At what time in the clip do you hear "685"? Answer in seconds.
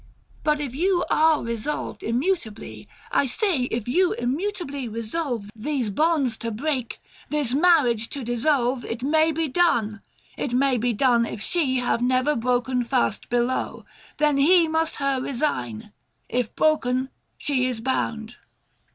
0.43-0.43